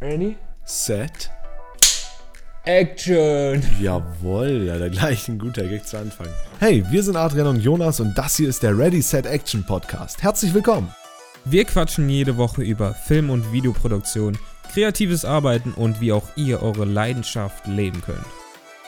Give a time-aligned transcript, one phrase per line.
[0.00, 0.36] Ready?
[0.64, 1.28] Set.
[2.64, 3.60] Action!
[3.80, 6.28] Jawohl, ja, der gleich ein guter Gag zu Anfang.
[6.60, 10.22] Hey, wir sind Adrian und Jonas und das hier ist der Ready Set Action Podcast.
[10.22, 10.94] Herzlich willkommen.
[11.44, 14.38] Wir quatschen jede Woche über Film- und Videoproduktion,
[14.72, 18.24] kreatives Arbeiten und wie auch ihr eure Leidenschaft leben könnt.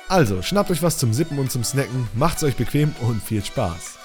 [0.09, 4.00] Also, schnappt euch was zum Sippen und zum Snacken, macht's euch bequem und viel Spaß.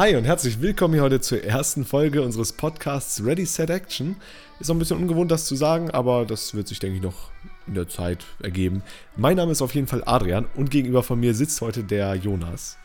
[0.00, 4.16] Hi und herzlich willkommen hier heute zur ersten Folge unseres Podcasts Ready Set Action.
[4.58, 7.28] Ist noch ein bisschen ungewohnt, das zu sagen, aber das wird sich, denke ich, noch
[7.66, 8.82] in der Zeit ergeben.
[9.16, 12.78] Mein Name ist auf jeden Fall Adrian und gegenüber von mir sitzt heute der Jonas.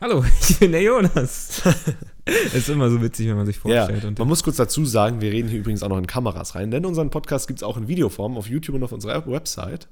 [0.00, 1.62] Hallo, ich bin der Jonas.
[2.52, 4.02] ist immer so witzig, wenn man sich vorstellt.
[4.02, 6.72] Ja, man muss kurz dazu sagen, wir reden hier übrigens auch noch in Kameras rein,
[6.72, 9.86] denn unseren Podcast gibt es auch in Videoform auf YouTube und auf unserer Website.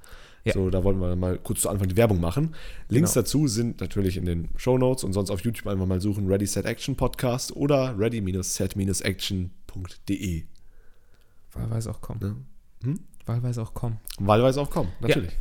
[0.46, 0.52] Ja.
[0.52, 2.54] So, da wollen wir mal kurz zu Anfang die Werbung machen.
[2.88, 3.24] Links genau.
[3.24, 6.46] dazu sind natürlich in den Show Notes und sonst auf YouTube einfach mal suchen Ready
[6.46, 10.44] Set Action Podcast oder ready-set-action.de.
[11.52, 12.20] Wahlweise auch kommen.
[12.22, 12.36] Ja.
[12.86, 13.00] Hm?
[13.26, 13.98] Wahlweise auch kommen.
[14.20, 15.32] Wahlweise auch kommen, natürlich.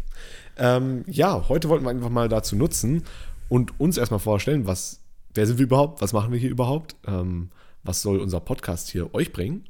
[0.58, 0.78] Ja.
[0.78, 3.04] Ähm, ja, heute wollten wir einfach mal dazu nutzen
[3.48, 5.02] und uns erstmal vorstellen, was,
[5.36, 7.52] wer sind wir überhaupt, was machen wir hier überhaupt, ähm,
[7.84, 9.66] was soll unser Podcast hier euch bringen.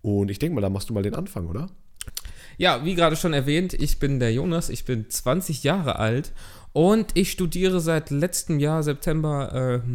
[0.00, 1.68] Und ich denke mal, da machst du mal den Anfang, oder?
[2.58, 6.32] Ja, wie gerade schon erwähnt, ich bin der Jonas, ich bin 20 Jahre alt
[6.72, 9.88] und ich studiere seit letztem Jahr, September, äh,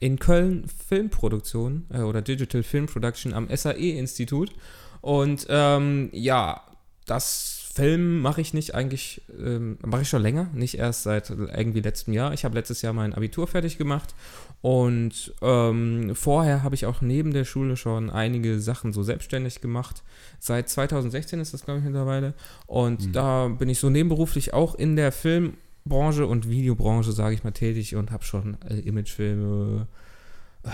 [0.00, 4.50] in Köln Filmproduktion äh, oder Digital Film Production am SAE-Institut.
[5.00, 6.62] Und ähm, ja,
[7.06, 11.80] das Film mache ich nicht eigentlich, ähm, mache ich schon länger, nicht erst seit irgendwie
[11.80, 12.32] letztem Jahr.
[12.32, 14.12] Ich habe letztes Jahr mein Abitur fertig gemacht
[14.60, 20.02] und ähm, vorher habe ich auch neben der Schule schon einige Sachen so selbstständig gemacht.
[20.40, 22.34] Seit 2016 ist das, glaube ich, mittlerweile.
[22.66, 23.12] Und mhm.
[23.12, 27.94] da bin ich so nebenberuflich auch in der Filmbranche und Videobranche, sage ich mal, tätig
[27.94, 29.86] und habe schon äh, Imagefilme,
[30.64, 30.68] äh,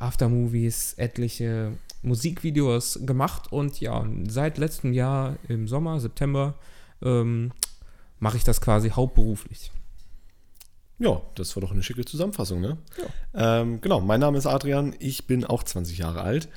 [0.00, 1.72] Aftermovies, etliche
[2.02, 3.52] Musikvideos gemacht.
[3.52, 6.54] Und ja, seit letztem Jahr im Sommer, September,
[7.02, 7.52] ähm,
[8.18, 9.70] mache ich das quasi hauptberuflich.
[10.98, 12.78] Ja, das war doch eine schicke Zusammenfassung, ne?
[13.34, 13.60] Ja.
[13.60, 16.48] Ähm, genau, mein Name ist Adrian, ich bin auch 20 Jahre alt.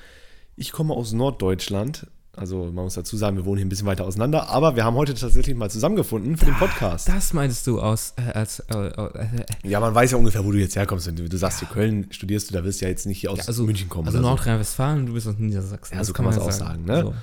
[0.56, 2.08] Ich komme aus Norddeutschland.
[2.36, 4.96] Also man muss dazu sagen, wir wohnen hier ein bisschen weiter auseinander, aber wir haben
[4.96, 7.10] heute tatsächlich mal zusammengefunden für den Podcast.
[7.10, 10.60] Das meinst du aus äh, als äh, äh, Ja, man weiß ja ungefähr, wo du
[10.60, 11.08] jetzt herkommst.
[11.08, 11.68] Wenn du, du sagst, ja.
[11.68, 13.90] hier Köln studierst du, da wirst du ja jetzt nicht hier aus ja, also, München
[13.90, 14.08] kommen.
[14.08, 15.98] Also Nordrhein-Westfalen, du bist aus Niedersachsen.
[15.98, 17.02] Ja, so kann man es auch sagen, ne?
[17.02, 17.14] So.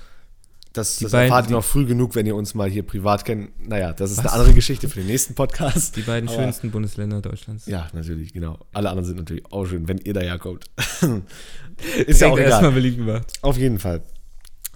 [0.76, 3.66] Das, das erfahrt ihr noch früh genug, wenn ihr uns mal hier privat kennt.
[3.66, 4.26] Naja, das ist was?
[4.26, 5.96] eine andere Geschichte für den nächsten Podcast.
[5.96, 7.64] Die beiden Aber, schönsten Bundesländer Deutschlands.
[7.64, 8.58] Ja, natürlich, genau.
[8.74, 10.66] Alle anderen sind natürlich auch schön, wenn ihr daherkommt.
[12.06, 12.50] ist ja auch egal.
[12.50, 13.32] Erstmal beliebt gemacht.
[13.40, 14.02] Auf jeden Fall.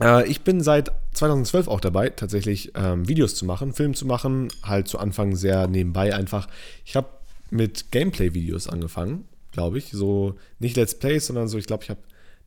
[0.02, 4.48] Äh, ich bin seit 2012 auch dabei, tatsächlich ähm, Videos zu machen, Film zu machen.
[4.62, 6.48] Halt zu Anfang sehr nebenbei einfach.
[6.84, 7.08] Ich habe
[7.50, 9.90] mit Gameplay-Videos angefangen, glaube ich.
[9.90, 12.00] So nicht Let's Plays, sondern so, ich glaube, ich habe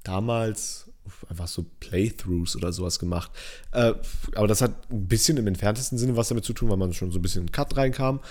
[0.04, 0.90] damals
[1.30, 3.32] einfach so Playthroughs oder sowas gemacht.
[3.72, 3.94] Äh,
[4.36, 7.12] aber das hat ein bisschen im entferntesten Sinne was damit zu tun, weil man schon
[7.12, 8.22] so ein bisschen Cut reinkam.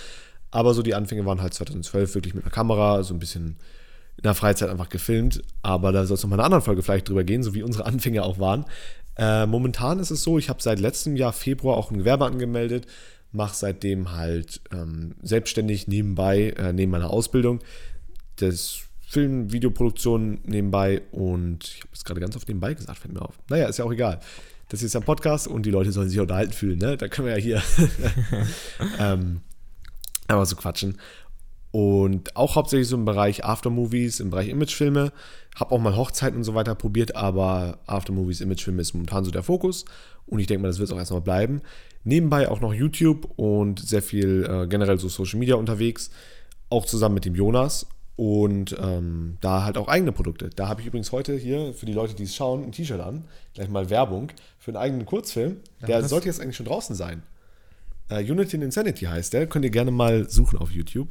[0.51, 3.57] Aber so die Anfänge waren halt 2012 wirklich mit einer Kamera, so ein bisschen
[4.17, 5.41] in der Freizeit einfach gefilmt.
[5.61, 7.85] Aber da soll es nochmal in einer anderen Folge vielleicht drüber gehen, so wie unsere
[7.87, 8.65] Anfänge auch waren.
[9.17, 12.87] Äh, momentan ist es so, ich habe seit letztem Jahr Februar auch ein Gewerbe angemeldet,
[13.31, 17.59] mache seitdem halt ähm, selbstständig nebenbei, äh, neben meiner Ausbildung,
[18.37, 23.21] das Film, Videoproduktion nebenbei und ich habe es gerade ganz auf nebenbei gesagt, fällt mir
[23.21, 23.37] auf.
[23.49, 24.19] Naja, ist ja auch egal.
[24.69, 26.97] Das ist ja ein Podcast und die Leute sollen sich unterhalten fühlen, ne?
[26.97, 27.61] Da können wir ja hier
[28.99, 29.41] ähm,
[30.27, 30.97] einfach so quatschen.
[31.73, 35.11] Und auch hauptsächlich so im Bereich Aftermovies, im Bereich Imagefilme.
[35.55, 39.41] Habe auch mal Hochzeiten und so weiter probiert, aber Aftermovies, Imagefilme ist momentan so der
[39.41, 39.85] Fokus.
[40.27, 41.63] Und ich denke mal, das wird es auch erstmal bleiben.
[42.03, 46.11] Nebenbei auch noch YouTube und sehr viel äh, generell so Social Media unterwegs.
[46.69, 50.51] Auch zusammen mit dem Jonas und ähm, da halt auch eigene Produkte.
[50.55, 53.23] Da habe ich übrigens heute hier für die Leute, die es schauen, ein T-Shirt an.
[53.55, 54.29] Gleich mal Werbung
[54.59, 55.57] für einen eigenen Kurzfilm.
[55.81, 57.23] Ja, der sollte jetzt eigentlich schon draußen sein.
[58.11, 59.47] Uh, Unity and Insanity heißt der.
[59.47, 61.09] Könnt ihr gerne mal suchen auf YouTube.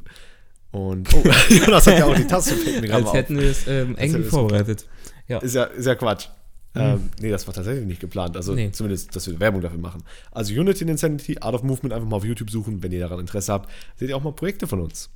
[0.73, 2.55] Und oh, Jonas hat ja auch die Taste
[2.91, 3.13] Als auf.
[3.13, 4.85] hätten wir es ähm, eng vorbereitet.
[5.27, 5.37] Ja.
[5.37, 6.27] Ist, ja, ist ja Quatsch.
[6.73, 6.81] Mhm.
[6.81, 8.35] Ähm, nee, das war tatsächlich nicht geplant.
[8.35, 8.71] Also nee.
[8.71, 10.03] zumindest, dass wir Werbung dafür machen.
[10.31, 12.81] Also Unity and Insanity, Art of Movement einfach mal auf YouTube suchen.
[12.81, 15.11] Wenn ihr daran Interesse habt, seht ihr auch mal Projekte von uns.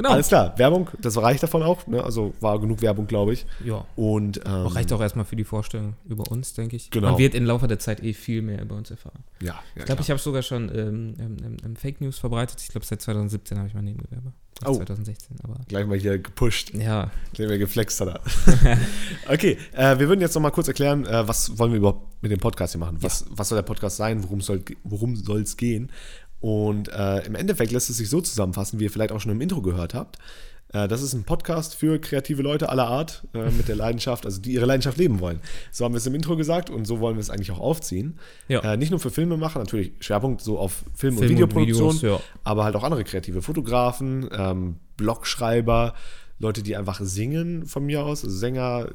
[0.00, 0.14] Genau.
[0.14, 1.86] Alles klar, Werbung, das reicht davon auch.
[1.86, 2.02] Ne?
[2.02, 3.44] Also war genug Werbung, glaube ich.
[3.62, 3.84] Ja.
[3.96, 6.88] Und ähm, Reicht auch erstmal für die Vorstellung über uns, denke ich.
[6.88, 7.10] Genau.
[7.10, 9.22] Man wird im Laufe der Zeit eh viel mehr über uns erfahren.
[9.42, 12.62] ja, ja, Ich glaube, ich habe sogar schon ähm, ähm, ähm, Fake News verbreitet.
[12.62, 14.32] Ich glaube, seit 2017 habe ich mein Nebengewerbe.
[14.64, 14.74] Oh.
[14.74, 15.56] 2016, aber.
[15.68, 18.78] gleich mal hier gepusht, Ja, gleich mal geflext hat er.
[19.32, 22.32] okay, äh, wir würden jetzt noch mal kurz erklären, äh, was wollen wir überhaupt mit
[22.32, 22.96] dem Podcast hier machen?
[23.00, 24.24] Was, was soll der Podcast sein?
[24.24, 24.40] Worum
[25.16, 25.90] soll es gehen?
[26.40, 29.40] Und äh, im Endeffekt lässt es sich so zusammenfassen, wie ihr vielleicht auch schon im
[29.40, 30.18] Intro gehört habt.
[30.72, 34.40] Äh, das ist ein Podcast für kreative Leute aller Art äh, mit der Leidenschaft, also
[34.40, 35.40] die ihre Leidenschaft leben wollen.
[35.70, 38.18] So haben wir es im Intro gesagt und so wollen wir es eigentlich auch aufziehen.
[38.48, 38.60] Ja.
[38.60, 42.02] Äh, nicht nur für Filmemacher, natürlich Schwerpunkt so auf Film- und Film und Videoproduktion, Videos,
[42.02, 42.20] ja.
[42.44, 45.94] aber halt auch andere kreative Fotografen, ähm, Blogschreiber,
[46.38, 48.88] Leute, die einfach singen von mir aus, also Sänger,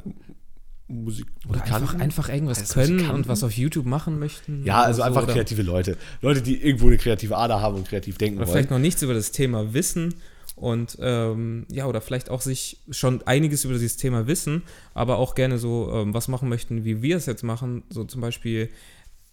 [0.88, 2.02] Musik, Oder einfach, Musikanten.
[2.02, 3.22] einfach irgendwas Als können Musikanten?
[3.22, 4.64] und was auf YouTube machen möchten.
[4.64, 5.98] Ja, also so, einfach oder, kreative Leute.
[6.22, 8.54] Leute, die irgendwo eine kreative Ader haben und kreativ denken Oder wollen.
[8.54, 10.14] vielleicht noch nichts über das Thema wissen
[10.56, 14.62] und ähm, ja, oder vielleicht auch sich schon einiges über dieses Thema wissen,
[14.94, 17.84] aber auch gerne so ähm, was machen möchten, wie wir es jetzt machen.
[17.90, 18.70] So zum Beispiel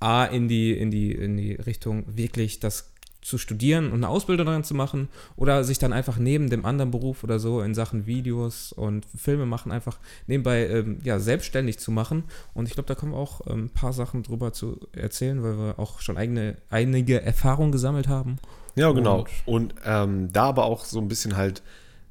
[0.01, 2.92] A in die, in die, in die Richtung wirklich das
[3.23, 6.91] zu studieren und eine Ausbildung daran zu machen oder sich dann einfach neben dem anderen
[6.91, 11.93] Beruf oder so in Sachen Videos und Filme machen einfach nebenbei ähm, ja, selbstständig zu
[11.93, 12.25] machen.
[12.53, 15.79] Und ich glaube, da wir auch ähm, ein paar Sachen drüber zu erzählen, weil wir
[15.79, 18.39] auch schon eigene, einige Erfahrungen gesammelt haben.
[18.75, 19.27] Ja, genau.
[19.47, 21.63] Und ähm, da aber auch so ein bisschen halt,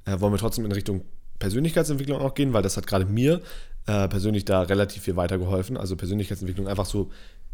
[0.06, 1.02] äh, wollen wir trotzdem in Richtung
[1.40, 3.42] Persönlichkeitsentwicklung auch gehen, weil das hat gerade mir
[3.88, 5.76] äh, persönlich da relativ viel weitergeholfen.
[5.76, 7.10] Also Persönlichkeitsentwicklung, einfach so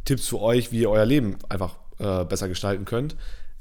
[0.06, 3.16] Tipps für euch, wie ihr euer Leben einfach äh, besser gestalten könnt.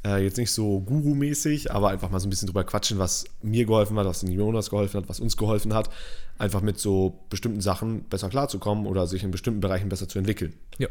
[0.06, 3.66] Äh, jetzt nicht so Guru-mäßig, aber einfach mal so ein bisschen drüber quatschen, was mir
[3.66, 5.90] geholfen hat, was den Jonas geholfen hat, was uns geholfen hat.
[6.38, 10.54] Einfach mit so bestimmten Sachen besser klarzukommen oder sich in bestimmten Bereichen besser zu entwickeln.
[10.78, 10.88] Ja.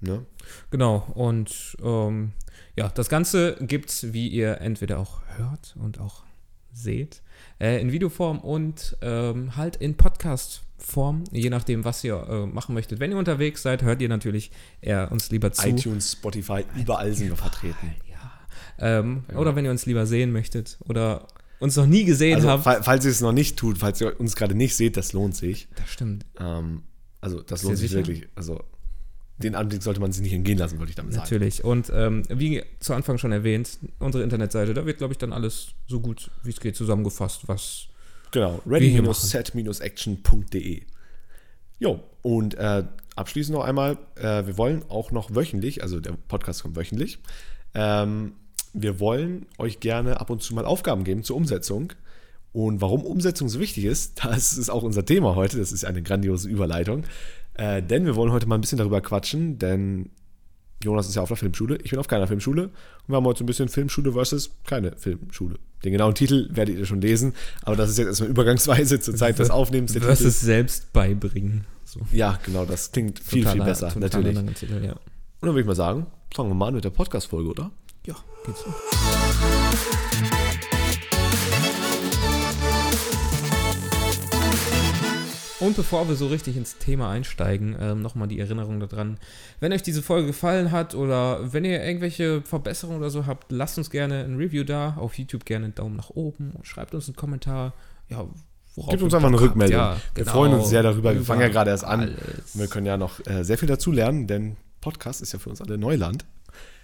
[0.00, 0.24] Ne?
[0.70, 2.32] Genau, und ähm,
[2.74, 6.24] ja, das Ganze gibt's, wie ihr entweder auch hört und auch
[6.72, 7.22] seht,
[7.60, 12.98] äh, in Videoform und ähm, halt in Podcast-Form, je nachdem, was ihr äh, machen möchtet.
[12.98, 14.50] Wenn ihr unterwegs seid, hört ihr natürlich
[14.80, 15.68] eher uns lieber zu.
[15.68, 17.94] iTunes, Spotify, überall sind wir vertreten.
[18.80, 19.00] Ja.
[19.00, 21.26] Ähm, Oder wenn ihr uns lieber sehen möchtet oder
[21.58, 22.64] uns noch nie gesehen Also, habt.
[22.64, 25.36] fall- falls ihr es noch nicht tut, falls ihr uns gerade nicht seht, das lohnt
[25.36, 25.68] sich.
[25.76, 26.24] Das stimmt.
[26.38, 26.82] Ähm,
[27.20, 28.06] also, das Ist lohnt sich sicher?
[28.06, 28.28] wirklich.
[28.34, 28.62] Also,
[29.36, 31.24] den Anblick sollte man sich nicht entgehen lassen, würde ich damit sagen.
[31.24, 31.62] Natürlich.
[31.64, 35.68] Und ähm, wie zu Anfang schon erwähnt, unsere Internetseite, da wird, glaube ich, dann alles
[35.86, 37.86] so gut wie es geht zusammengefasst, was
[38.32, 40.82] Genau, ready-set-action.de.
[41.78, 42.84] Jo, und äh,
[43.16, 47.18] abschließend noch einmal, äh, wir wollen auch noch wöchentlich, also der Podcast kommt wöchentlich,
[47.74, 48.32] ähm,
[48.72, 51.92] wir wollen euch gerne ab und zu mal Aufgaben geben zur Umsetzung.
[52.52, 56.02] Und warum Umsetzung so wichtig ist, das ist auch unser Thema heute, das ist eine
[56.02, 57.04] grandiose Überleitung.
[57.54, 60.10] Äh, denn wir wollen heute mal ein bisschen darüber quatschen, denn
[60.82, 62.72] Jonas ist ja auf der Filmschule, ich bin auf keiner Filmschule und
[63.08, 65.56] wir haben heute so ein bisschen Filmschule versus keine Filmschule.
[65.84, 69.38] Den genauen Titel werdet ihr schon lesen, aber das ist jetzt erstmal übergangsweise zur Zeit
[69.38, 69.92] des Aufnehmens.
[69.92, 70.14] Der Titel.
[70.14, 71.66] versus selbst beibringen.
[71.84, 72.00] So.
[72.12, 74.38] Ja, genau, das klingt viel, viel Totaler- besser, totaler natürlich.
[74.38, 74.94] Und Titel, ja.
[75.40, 77.70] dann würde ich mal sagen, fangen wir mal an mit der Podcast-Folge, oder?
[78.06, 78.14] Ja,
[78.44, 78.72] geht's so.
[85.60, 89.18] Und bevor wir so richtig ins Thema einsteigen, ähm, nochmal die Erinnerung daran.
[89.60, 93.76] Wenn euch diese Folge gefallen hat oder wenn ihr irgendwelche Verbesserungen oder so habt, lasst
[93.76, 94.94] uns gerne ein Review da.
[94.98, 97.74] Auf YouTube gerne einen Daumen nach oben und schreibt uns einen Kommentar.
[98.08, 98.26] Ja,
[98.74, 99.48] worauf Gebt uns einfach eine habt.
[99.48, 99.78] Rückmeldung.
[99.78, 100.32] Ja, wir genau.
[100.32, 101.12] freuen uns sehr darüber.
[101.12, 102.00] Wir fangen ja gerade erst an.
[102.00, 102.54] alles.
[102.54, 105.50] Und wir können ja noch äh, sehr viel dazu lernen, denn Podcast ist ja für
[105.50, 106.24] uns alle Neuland.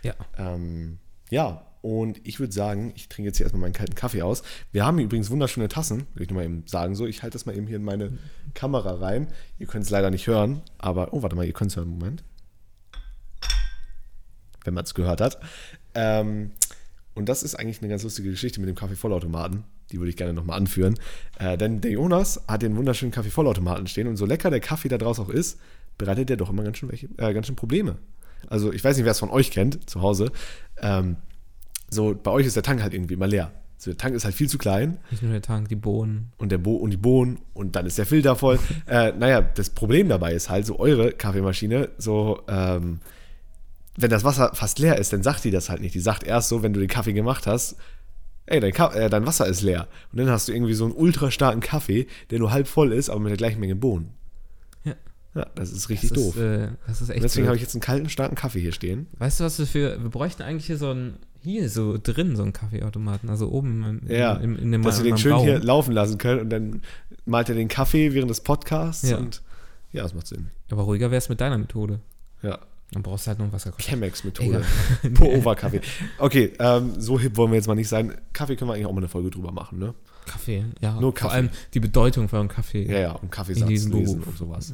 [0.02, 0.12] Ja.
[0.36, 0.98] Ähm,
[1.30, 4.42] ja, und ich würde sagen, ich trinke jetzt hier erstmal meinen kalten Kaffee aus.
[4.72, 6.96] Wir haben übrigens wunderschöne Tassen, will ich nur mal eben sagen.
[6.96, 8.18] So, ich halte das mal eben hier in meine
[8.54, 9.28] Kamera rein.
[9.60, 12.24] Ihr könnt es leider nicht hören, aber, oh, warte mal, ihr könnt es hören, Moment.
[14.64, 15.38] Wenn man es gehört hat.
[15.94, 16.50] Ähm,
[17.14, 19.62] und das ist eigentlich eine ganz lustige Geschichte mit dem Kaffee-Vollautomaten.
[19.92, 20.98] Die würde ich gerne nochmal anführen.
[21.38, 24.98] Äh, denn der Jonas hat den wunderschönen Kaffee-Vollautomaten stehen und so lecker der Kaffee da
[24.98, 25.60] draus auch ist,
[25.98, 27.96] bereitet der doch immer ganz schön, welche, äh, ganz schön Probleme.
[28.48, 30.30] Also ich weiß nicht, wer es von euch kennt, zu Hause.
[30.80, 31.16] Ähm,
[31.90, 33.52] so, bei euch ist der Tank halt irgendwie immer leer.
[33.78, 36.32] So, der Tank ist halt viel zu klein Nicht nur der Tank, die Bohnen.
[36.38, 38.58] und, der Bo und die Bohnen und dann ist der Filter voll.
[38.86, 43.00] äh, naja, das Problem dabei ist halt, so eure Kaffeemaschine, so, ähm,
[43.96, 45.94] wenn das Wasser fast leer ist, dann sagt die das halt nicht.
[45.94, 47.76] Die sagt erst so, wenn du den Kaffee gemacht hast,
[48.46, 49.88] ey, dein, Ka äh, dein Wasser ist leer.
[50.12, 53.08] Und dann hast du irgendwie so einen ultra starken Kaffee, der nur halb voll ist,
[53.08, 54.10] aber mit der gleichen Menge Bohnen.
[55.36, 55.42] Ja.
[55.42, 56.36] Ja, das ist richtig Das doof.
[56.36, 57.46] Ist, äh, das ist Und echt deswegen blöd.
[57.48, 59.06] habe ich jetzt einen kalten, starken Kaffee hier stehen.
[59.18, 60.02] Weißt du, was wir für.
[60.02, 61.14] Wir bräuchten eigentlich hier so ein.
[61.42, 63.28] Hier, so drin, so einen Kaffeeautomaten.
[63.30, 65.44] Also oben im, im, Ja, im, in dem dass wir den schön Raum.
[65.44, 66.82] hier laufen lassen können und dann
[67.24, 69.18] malt er den Kaffee während des Podcasts Ja.
[69.18, 69.42] und
[69.92, 70.48] ja, das macht Sinn.
[70.70, 72.00] Aber ruhiger wäre es mit deiner Methode.
[72.42, 72.58] Ja.
[72.92, 73.72] Dann brauchst du halt noch Wasser.
[73.78, 74.64] Chemex-Methode.
[75.14, 75.80] Pour-over-Kaffee.
[76.18, 78.14] Okay, ähm, so hip wollen wir jetzt mal nicht sein.
[78.32, 79.94] Kaffee können wir eigentlich auch mal eine Folge drüber machen, ne?
[80.24, 81.00] Kaffee, ja.
[81.00, 81.28] Nur Kaffee.
[81.28, 82.84] Vor allem die Bedeutung von Kaffee.
[82.90, 84.26] Ja, ja, und Kaffeesatz In lesen Beruf.
[84.26, 84.72] und sowas.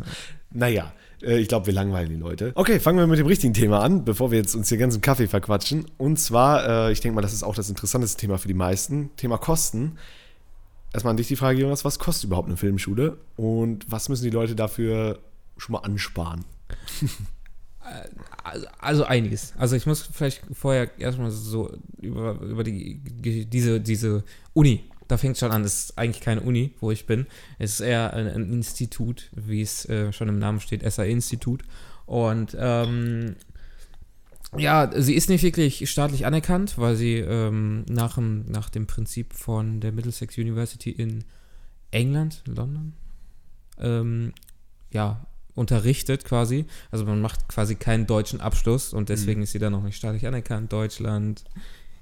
[0.55, 0.93] Naja,
[1.23, 2.53] äh, ich glaube, wir langweilen die Leute.
[2.55, 5.29] Okay, fangen wir mit dem richtigen Thema an, bevor wir jetzt uns hier ganzen Kaffee
[5.29, 5.87] verquatschen.
[5.99, 9.11] Und zwar, äh, ich denke mal, das ist auch das interessanteste Thema für die meisten.
[9.17, 9.99] Thema Kosten.
[10.93, 13.17] Erstmal an dich die Frage, Jonas, was kostet überhaupt eine Filmschule?
[13.37, 15.21] Und was müssen die Leute dafür
[15.57, 16.45] schon mal ansparen?
[18.45, 19.55] Also, also einiges.
[19.57, 23.01] Also ich muss vielleicht vorher erstmal so über, über die,
[23.47, 24.85] diese, diese Uni.
[25.13, 25.63] Da fängt es schon an.
[25.63, 27.27] Das ist eigentlich keine Uni, wo ich bin.
[27.59, 31.65] Es ist eher ein, ein Institut, wie es äh, schon im Namen steht, SA-Institut.
[32.07, 33.37] Und ähm,
[34.57, 39.35] ja, sie ist nicht wirklich staatlich anerkannt, weil sie ähm, nach, dem, nach dem Prinzip
[39.35, 41.25] von der Middlesex University in
[41.91, 42.95] England, London,
[43.81, 44.33] ähm,
[44.93, 46.65] ja, unterrichtet quasi.
[46.91, 50.27] Also man macht quasi keinen deutschen Abschluss und deswegen ist sie dann noch nicht staatlich
[50.27, 50.73] anerkannt.
[50.73, 51.45] Deutschland,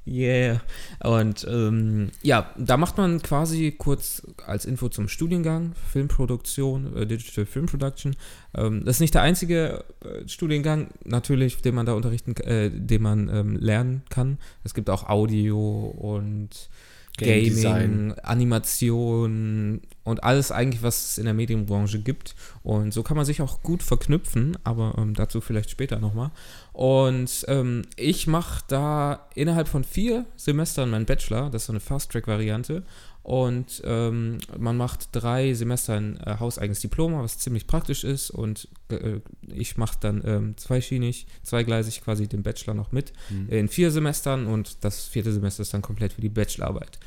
[0.07, 0.61] yeah.
[1.03, 7.47] Und ähm, ja, da macht man quasi kurz als Info zum Studiengang Filmproduktion, äh, Digital
[7.47, 8.17] Film Production.
[8.55, 13.03] Ähm, das ist nicht der einzige äh, Studiengang, natürlich, den man da unterrichten, äh, den
[13.03, 14.39] man ähm, lernen kann.
[14.65, 16.69] Es gibt auch Audio und
[17.17, 18.13] Game Gaming.
[18.23, 22.35] Animation und alles eigentlich, was es in der Medienbranche gibt.
[22.63, 26.31] Und so kann man sich auch gut verknüpfen, aber ähm, dazu vielleicht später nochmal.
[26.73, 31.81] Und ähm, ich mache da innerhalb von vier Semestern meinen Bachelor, das ist so eine
[31.81, 32.83] Fast-Track-Variante.
[33.23, 38.31] Und ähm, man macht drei Semester ein äh, hauseigenes Diploma, was ziemlich praktisch ist.
[38.31, 43.13] Und äh, ich mache dann ähm, zweischienig, zweigleisig quasi den Bachelor noch mit
[43.49, 44.47] in vier Semestern.
[44.47, 46.99] Und das vierte Semester ist dann komplett für die Bachelorarbeit.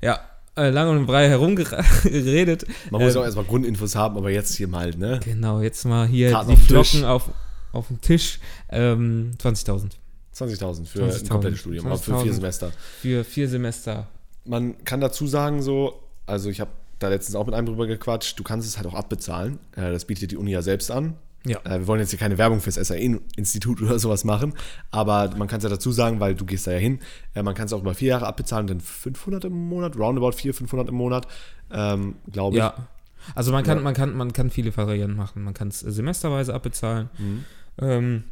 [0.00, 0.20] Ja,
[0.56, 2.66] äh, lang und brei herumgeredet.
[2.90, 5.20] Man muss Ähm, auch erstmal Grundinfos haben, aber jetzt hier mal, ne?
[5.24, 7.02] Genau, jetzt mal hier Karten die auf Tisch.
[7.04, 7.30] auf,
[7.72, 8.40] auf dem Tisch.
[8.70, 9.90] Ähm, 20.000
[10.34, 11.28] 20.000 für ein 20.000.
[11.28, 12.34] komplettes Studium, aber für vier 20.000.
[12.34, 12.72] Semester.
[13.00, 14.08] für vier Semester.
[14.48, 18.38] Man kann dazu sagen, so, also ich habe da letztens auch mit einem drüber gequatscht,
[18.38, 19.58] du kannst es halt auch abbezahlen.
[19.76, 21.14] Äh, Das bietet die Uni ja selbst an.
[21.46, 21.58] Ja.
[21.64, 24.54] Äh, Wir wollen jetzt hier keine Werbung fürs SAE-Institut oder sowas machen,
[24.90, 26.98] aber man kann es ja dazu sagen, weil du gehst da ja hin,
[27.34, 30.56] äh, man kann es auch über vier Jahre abbezahlen, dann 500 im Monat, roundabout 400,
[30.58, 31.28] 500 im Monat,
[31.70, 32.58] ähm, glaube ich.
[32.62, 32.88] Ja.
[33.34, 33.84] Also man kann, Ja.
[33.84, 35.42] man kann, man kann viele Varianten machen.
[35.44, 37.10] Man kann es semesterweise abbezahlen.
[37.18, 37.44] Mhm.
[37.80, 38.24] Ähm,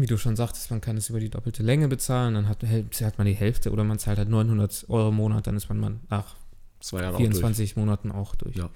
[0.00, 3.18] wie du schon sagtest, man kann es über die doppelte Länge bezahlen, dann hat, hat
[3.18, 6.36] man die Hälfte oder man zahlt halt 900 Euro im Monat, dann ist man nach
[6.80, 7.30] Zwei Jahre auch durch.
[7.30, 8.56] 24 Monaten auch durch.
[8.56, 8.68] Ja.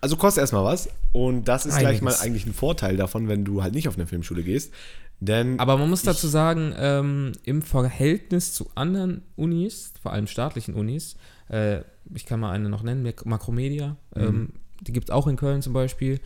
[0.00, 3.62] Also kostet erstmal was und das ist gleich mal eigentlich ein Vorteil davon, wenn du
[3.62, 4.72] halt nicht auf eine Filmschule gehst,
[5.20, 10.74] denn Aber man muss dazu sagen, ähm, im Verhältnis zu anderen Unis, vor allem staatlichen
[10.74, 11.16] Unis,
[11.48, 11.82] äh,
[12.14, 14.22] ich kann mal eine noch nennen, Mak- Makromedia, Mhm.
[14.22, 14.48] ähm,
[14.80, 16.18] die gibt es auch in Köln zum Beispiel.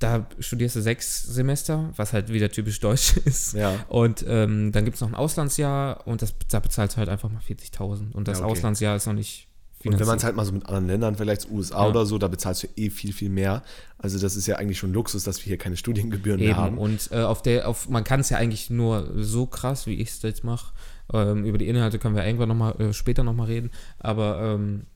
[0.00, 3.52] Da studierst du sechs Semester, was halt wieder typisch deutsch ist.
[3.54, 7.08] ja, Und ähm, dann gibt es noch ein Auslandsjahr und das, da bezahlst du halt
[7.08, 8.10] einfach mal 40.000.
[8.12, 8.52] Und das Ja, okay.
[8.52, 9.46] Auslandsjahr ist noch nicht
[9.84, 11.88] Und wenn man es halt mal so mit anderen Ländern vergleicht, USA Ja.
[11.90, 13.62] oder so, da bezahlst du eh viel, viel mehr.
[13.98, 16.78] Also das ist ja eigentlich schon Luxus, dass wir hier keine Studiengebühren mehr Eben, haben.
[16.78, 20.08] und äh, auf der, auf, man kann es ja eigentlich nur so krass, wie ich
[20.08, 20.72] es jetzt mache.
[21.12, 24.86] Ähm, über die Inhalte können wir irgendwann nochmal, äh, später nochmal reden, aber ähm,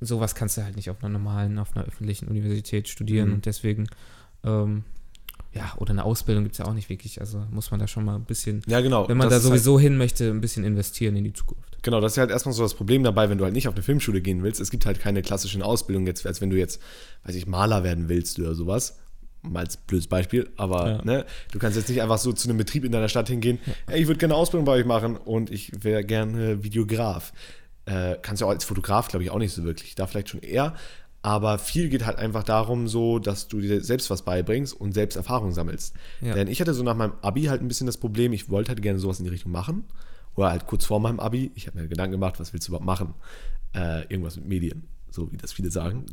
[0.00, 3.34] sowas kannst du halt nicht auf einer normalen, auf einer öffentlichen Universität studieren Mhm.
[3.34, 3.86] und deswegen,
[4.44, 4.84] ähm,
[5.54, 8.04] ja, oder eine Ausbildung gibt es ja auch nicht wirklich, also muss man da schon
[8.06, 9.06] mal ein bisschen, Ja, genau.
[9.08, 11.76] wenn man das da halt, sowieso hin möchte, ein bisschen investieren in die Zukunft.
[11.82, 13.82] Genau, das ist halt erstmal so das Problem dabei, wenn du halt nicht auf eine
[13.82, 14.60] Filmschule gehen willst.
[14.60, 16.80] Es gibt halt keine klassischen Ausbildungen jetzt, als wenn du jetzt,
[17.24, 18.98] weiß ich, Maler werden willst oder sowas.
[19.42, 21.04] Mal als blödes Beispiel, aber Ja.
[21.04, 23.58] ne, du kannst jetzt nicht einfach so zu einem Betrieb in deiner Stadt hingehen,
[23.88, 27.32] hey, ich würde gerne eine Ausbildung bei euch machen und ich wäre gerne Videograf.
[27.84, 29.96] Äh, kannst du auch als Fotograf, glaube ich, auch nicht so wirklich.
[29.96, 30.74] Da vielleicht schon eher.
[31.22, 35.14] Aber viel geht halt einfach darum, so, dass du dir selbst was beibringst und selbst
[35.14, 35.94] Erfahrung sammelst.
[36.20, 36.34] Ja.
[36.34, 38.82] Denn ich hatte so nach meinem Abi halt ein bisschen das Problem, ich wollte halt
[38.82, 39.84] gerne sowas in die Richtung machen.
[40.34, 41.52] Oder halt kurz vor meinem Abi.
[41.54, 43.14] Ich habe mir Gedanken gemacht, was willst du überhaupt machen?
[43.74, 46.06] Äh, irgendwas mit Medien, so wie das viele sagen.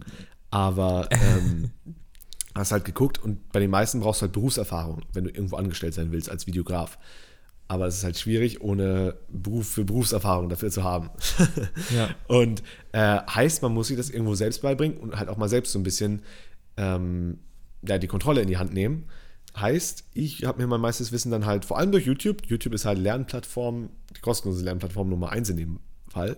[0.52, 1.72] Aber ähm,
[2.56, 5.94] hast halt geguckt und bei den meisten brauchst du halt Berufserfahrung, wenn du irgendwo angestellt
[5.94, 7.00] sein willst als Videograf.
[7.70, 11.10] Aber es ist halt schwierig, ohne Beruf für Berufserfahrung dafür zu haben.
[11.96, 12.10] Ja.
[12.28, 15.72] Und äh, heißt, man muss sich das irgendwo selbst beibringen und halt auch mal selbst
[15.72, 16.24] so ein bisschen
[16.78, 17.38] ähm,
[17.82, 19.06] ja, die Kontrolle in die Hand nehmen.
[19.56, 22.86] Heißt, ich habe mir mein meistes Wissen dann halt, vor allem durch YouTube, YouTube ist
[22.86, 26.38] halt Lernplattform, die kostenlose Lernplattform Nummer eins in dem Fall.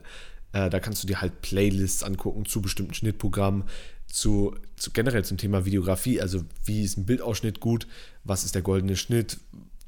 [0.54, 3.64] Äh, da kannst du dir halt Playlists angucken zu bestimmten Schnittprogrammen,
[4.08, 7.88] zu, zu generell zum Thema Videografie, also wie ist ein Bildausschnitt gut,
[8.24, 9.40] was ist der goldene Schnitt,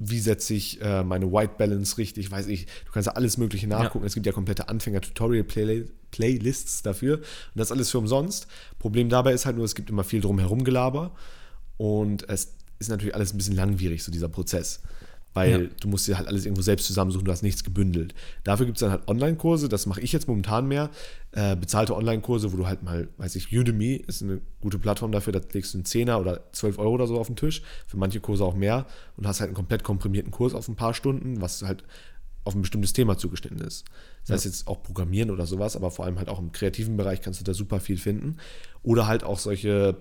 [0.09, 2.65] wie setze ich äh, meine White Balance richtig, weiß ich.
[2.85, 4.05] Du kannst ja alles Mögliche nachgucken.
[4.05, 7.17] Es gibt ja komplette Anfänger-Tutorial-Playlists dafür.
[7.17, 8.47] Und das alles für umsonst.
[8.79, 11.15] Problem dabei ist halt nur, es gibt immer viel drumherum Gelaber.
[11.77, 14.81] Und es ist natürlich alles ein bisschen langwierig, so dieser Prozess.
[15.33, 15.69] Weil Ja.
[15.79, 18.13] du musst dir halt alles irgendwo selbst zusammensuchen, du hast nichts gebündelt.
[18.43, 20.89] Dafür gibt es dann halt Online-Kurse, das mache ich jetzt momentan mehr,
[21.31, 25.33] äh, bezahlte Online-Kurse, wo du halt mal, weiß ich, Udemy ist eine gute Plattform dafür,
[25.33, 28.19] da legst du einen 10er oder 12 Euro oder so auf den Tisch, für manche
[28.19, 28.85] Kurse auch mehr
[29.17, 31.83] und hast halt einen komplett komprimierten Kurs auf ein paar Stunden, was halt
[32.45, 33.85] auf ein bestimmtes Thema zugeschnitten ist.
[34.27, 37.21] Das heißt jetzt auch Programmieren oder sowas, aber vor allem halt auch im kreativen Bereich
[37.21, 38.35] kannst du da super viel finden.
[38.83, 39.95] Oder halt auch solche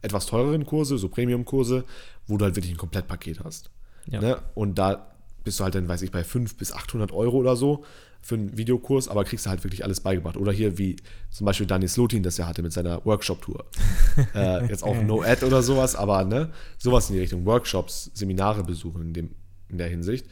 [0.00, 1.84] etwas teureren Kurse, so Premium-Kurse,
[2.26, 3.70] wo du halt wirklich ein Komplettpaket hast.
[4.06, 4.20] Ja.
[4.20, 4.38] Ne?
[4.54, 5.12] Und da
[5.44, 7.84] bist du halt dann, weiß ich, bei 500 bis 800 Euro oder so
[8.20, 10.36] für einen Videokurs, aber kriegst du halt wirklich alles beigebracht.
[10.36, 10.96] Oder hier wie
[11.30, 13.64] zum Beispiel Daniel Slotin das ja hatte mit seiner Workshop-Tour.
[14.34, 17.44] äh, jetzt auch No-Ad oder sowas, aber ne, sowas in die Richtung.
[17.44, 19.30] Workshops, Seminare besuchen in, dem,
[19.68, 20.26] in der Hinsicht.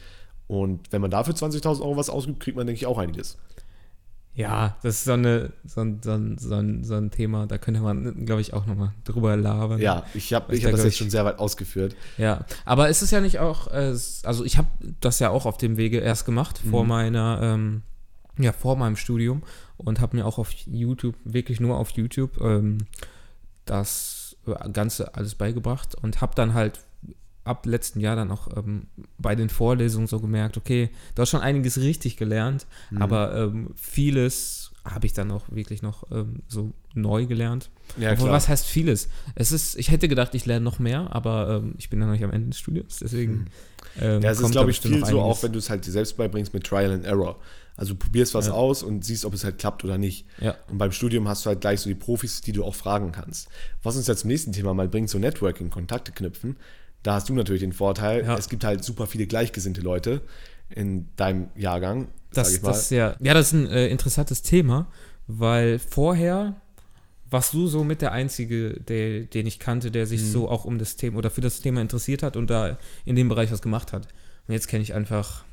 [0.47, 3.37] Und wenn man dafür 20.000 Euro was ausgibt, kriegt man, denke ich, auch einiges.
[4.33, 7.57] Ja, das ist so, eine, so, ein, so, ein, so, ein, so ein Thema, da
[7.57, 9.79] könnte man, glaube ich, auch nochmal drüber labern.
[9.79, 11.95] Ja, ich habe Ich hab das jetzt schon sehr weit ausgeführt.
[12.17, 14.69] Ja, aber ist es ja nicht auch, äh, also ich habe
[15.01, 17.81] das ja auch auf dem Wege erst gemacht, vor meiner, ähm,
[18.39, 19.43] ja, vor meinem Studium
[19.75, 22.77] und habe mir auch auf YouTube, wirklich nur auf YouTube, ähm,
[23.65, 26.79] das äh, Ganze alles beigebracht und habe dann halt
[27.43, 31.41] ab letzten Jahr dann auch ähm, bei den Vorlesungen so gemerkt, okay, du hast schon
[31.41, 33.01] einiges richtig gelernt, Mhm.
[33.01, 37.69] aber ähm, vieles habe ich dann auch wirklich noch ähm, so neu gelernt.
[37.99, 38.37] Ja, Obwohl, klar.
[38.37, 39.09] was heißt vieles?
[39.35, 42.13] Es ist, ich hätte gedacht, ich lerne noch mehr, aber ähm, ich bin ja noch
[42.13, 43.45] nicht am Ende des Studiums, deswegen.
[43.99, 46.17] Ähm, Ja, es ist, glaube ich, viel so, auch wenn du es halt dir selbst
[46.17, 47.37] beibringst mit Trial and Error.
[47.77, 48.53] Also du probierst was Ja.
[48.53, 50.25] aus und siehst, ob es halt klappt oder nicht.
[50.39, 50.55] Ja.
[50.69, 53.49] Und beim Studium hast du halt gleich so die Profis, die du auch fragen kannst.
[53.83, 56.57] Was uns jetzt zum nächsten Thema mal bringt, so Networking, Kontakte knüpfen.
[57.03, 58.37] Da hast du natürlich den Vorteil, Ja.
[58.37, 60.21] es gibt halt super viele gleichgesinnte Leute
[60.69, 64.87] in deinem Jahrgang, Das, das, ist ja, ja, das ist ein äh, interessantes Thema,
[65.27, 66.55] weil vorher
[67.29, 70.09] warst du so mit der Einzige, der, den ich kannte, der Mhm.
[70.09, 73.15] sich so auch um das Thema oder für das Thema interessiert hat und da in
[73.15, 74.07] dem Bereich was gemacht hat.
[74.47, 75.43] Und jetzt kenne ich einfach,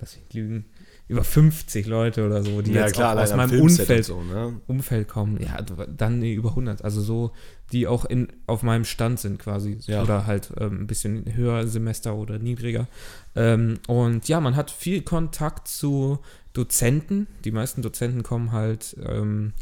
[0.00, 0.64] lass mich lügen,
[1.08, 4.60] über 50 Leute oder so, die ja, jetzt klar, aus meinem Umfeld so, ne?
[4.66, 6.84] Umfeld kommen, ja, dann über 100.
[6.84, 7.32] Also so,
[7.72, 9.78] die auch in, auf meinem Stand sind quasi.
[9.86, 10.02] Ja.
[10.02, 12.86] Oder halt ähm, ein bisschen höher Semester oder niedriger.
[13.34, 16.18] Ähm, und ja, man hat viel Kontakt zu
[16.52, 17.26] Dozenten.
[17.44, 19.54] Die meisten Dozenten kommen halt ähm,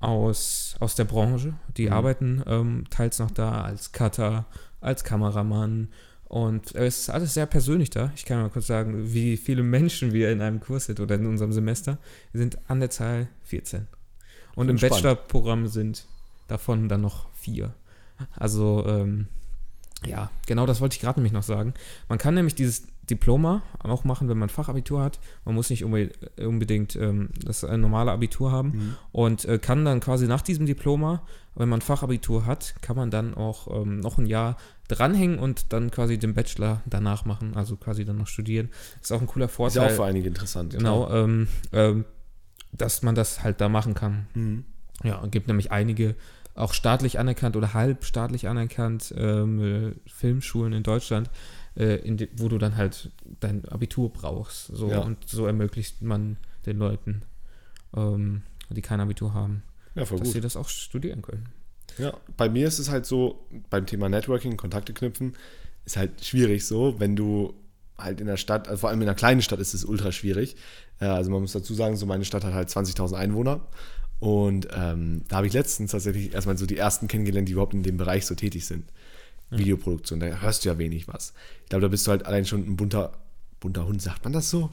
[0.00, 1.54] aus, aus der Branche.
[1.76, 1.92] Die Mhm.
[1.92, 4.46] arbeiten ähm, teils noch da als Cutter,
[4.80, 5.88] als Kameramann.
[6.28, 8.10] Und es ist alles sehr persönlich da.
[8.16, 11.26] Ich kann mal kurz sagen, wie viele Menschen wir in einem Kurs sind oder in
[11.26, 11.98] unserem Semester.
[12.32, 13.86] Wir sind an der Zahl 14.
[14.56, 14.76] Und im.
[14.76, 16.06] Bachelorprogramm sind
[16.48, 17.74] davon dann noch vier.
[18.34, 19.28] Also, ähm,
[20.04, 21.74] ja, genau das wollte ich gerade nämlich noch sagen.
[22.08, 25.18] Man kann nämlich dieses Diploma auch machen, wenn man Fachabitur hat.
[25.44, 28.94] Man muss nicht unbe unbedingt ähm, das äh, normale Abitur haben Mhm.
[29.12, 31.22] und äh, kann dann quasi nach diesem Diploma,
[31.54, 34.56] wenn man Fachabitur hat, kann man dann auch ähm, noch ein Jahr
[34.88, 38.70] dranhängen und dann quasi den Bachelor danach machen, also quasi dann noch studieren.
[39.00, 39.90] Ist auch ein cooler Ist ja Vorteil.
[39.90, 40.72] auch für einige interessant.
[40.74, 42.04] Genau, ähm, ähm,
[42.72, 44.26] dass man das halt da machen kann.
[44.34, 44.64] Mhm.
[45.04, 46.14] Ja, gibt nämlich einige
[46.54, 51.30] auch staatlich anerkannt oder halb staatlich anerkannt ähm, äh, Filmschulen in Deutschland,
[51.76, 53.10] äh, in de, wo du dann halt
[53.40, 54.66] dein Abitur brauchst.
[54.68, 55.00] So, Ja.
[55.00, 57.22] Und so ermöglicht man den Leuten,
[57.96, 59.62] ähm, die kein Abitur haben,
[59.94, 60.26] Ja, dass gut.
[60.26, 61.48] sie das auch studieren können.
[61.98, 65.34] Ja, bei mir ist es halt so, beim Thema Networking, Kontakte knüpfen,
[65.84, 67.54] ist halt schwierig so, wenn du
[67.96, 70.56] halt in der Stadt, also vor allem in einer kleinen Stadt ist es ultra schwierig.
[71.00, 73.66] Äh, Also man muss dazu sagen, so meine Stadt hat halt 20.000 Einwohner
[74.18, 77.82] und ähm, da habe ich letztens tatsächlich erstmal so die ersten kennengelernt, die überhaupt in
[77.82, 78.84] dem Bereich so tätig sind.
[79.50, 81.32] Videoproduktion, da hörst du ja wenig was.
[81.62, 83.12] Ich glaube, da bist du halt allein schon ein bunter,
[83.60, 84.70] bunter Hund, sagt man das so?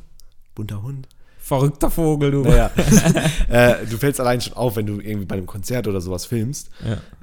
[0.56, 1.08] Bunter Hund?
[1.38, 2.42] Verrückter Vogel, du.
[2.42, 2.72] Naja,
[3.50, 6.70] äh, du fällst allein schon auf, wenn du irgendwie bei einem Konzert oder sowas filmst.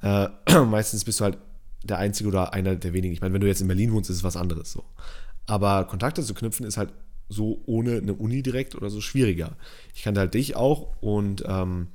[0.02, 0.26] Ja.
[0.46, 1.38] Äh, meistens bist du halt
[1.82, 3.14] der Einzige oder einer der wenigen.
[3.14, 4.84] Ich meine, wenn du jetzt in Berlin wohnst, ist es was anderes so.
[5.46, 6.92] Aber Kontakte zu knüpfen ist halt
[7.30, 9.52] so ohne eine Uni direkt oder so schwieriger.
[9.94, 11.88] Ich kannte halt dich auch und ähm,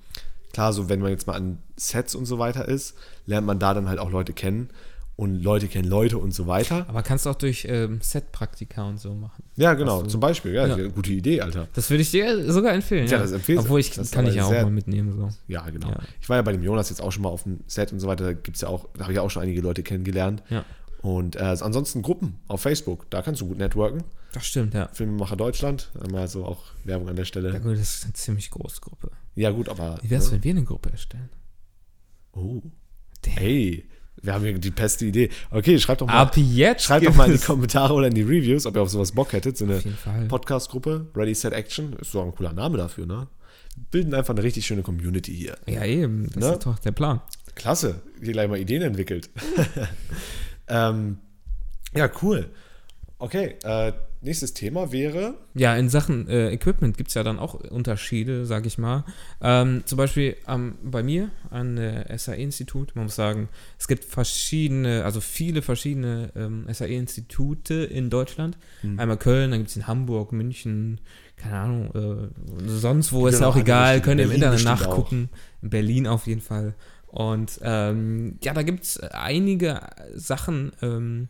[0.51, 3.73] klar, so wenn man jetzt mal an Sets und so weiter ist, lernt man da
[3.73, 4.69] dann halt auch Leute kennen
[5.17, 6.85] und Leute kennen Leute und so weiter.
[6.89, 9.43] Aber kannst du auch durch ähm, Set-Praktika und so machen.
[9.55, 10.53] Ja, genau, zum Beispiel.
[10.53, 10.87] Ja, Ja.
[10.87, 11.67] gute Idee, Alter.
[11.73, 13.07] Das würde ich dir sogar empfehlen.
[13.07, 13.65] Ja, das empfehlst du.
[13.65, 15.15] Obwohl ich Das kann ich ja auch mal mitnehmen.
[15.17, 15.29] So.
[15.47, 15.89] Ja, genau.
[15.89, 15.99] Ja.
[16.21, 18.07] Ich war ja bei dem Jonas jetzt auch schon mal auf dem Set und so
[18.07, 18.25] weiter.
[18.25, 20.43] Da gibt's ja auch, da habe ich auch schon einige Leute kennengelernt.
[20.49, 20.65] Ja.
[21.01, 24.03] Und äh, ansonsten Gruppen auf Facebook, da kannst du gut networken.
[24.33, 24.89] Das stimmt, ja.
[24.91, 27.57] Filmemacher Deutschland, einmal so auch Werbung an der Ja, Stelle.
[27.61, 29.11] gut, das ist eine ziemlich große Gruppe.
[29.35, 29.97] Ja, gut, aber.
[30.01, 30.31] Wie wär's, ne?
[30.37, 31.29] wenn wir eine Gruppe erstellen?
[32.33, 32.61] Oh.
[33.21, 33.33] Damn.
[33.33, 33.85] Hey,
[34.21, 35.29] wir haben hier die beste Idee.
[35.51, 38.21] Okay, schreibt doch mal, Ab jetzt schreibt doch mal in die Kommentare oder in die
[38.23, 39.57] Reviews, ob ihr auf sowas Bock hättet.
[39.57, 39.81] So eine.
[40.27, 43.27] Podcast-Gruppe, Ready Set Action, ist so ein cooler Name dafür, ne?
[43.91, 45.57] Bilden einfach eine richtig schöne Community hier.
[45.67, 46.27] Ja, eben.
[46.33, 46.53] Das Ne?
[46.53, 47.21] ist doch der Plan.
[47.55, 49.29] Klasse, hier gleich mal Ideen entwickelt.
[50.67, 51.17] ähm,
[51.95, 52.49] ja, cool.
[53.19, 53.93] Okay, äh,
[54.25, 55.35] nächstes Thema wäre.
[55.53, 59.05] Ja, in Sachen äh, Equipment gibt es ja dann auch Unterschiede, sag ich mal.
[59.41, 63.47] Ähm, zum Beispiel ähm, bei mir an äh, SAE-Institut, man muss sagen,
[63.79, 68.57] es gibt verschiedene, also viele verschiedene ähm, SAE-Institute in Deutschland.
[68.83, 68.99] Mhm.
[68.99, 70.99] Einmal Köln, dann gibt es in Hamburg, München,
[71.37, 75.29] keine Ahnung, äh, sonst wo Gibt ist ja auch egal, könnt ihr im Internet nachgucken.
[75.61, 76.75] In Berlin auf jeden Fall.
[77.07, 79.79] Und ähm, ja, da gibt es einige
[80.13, 81.29] Sachen, ähm,